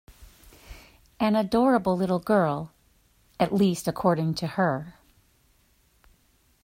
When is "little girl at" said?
1.95-3.53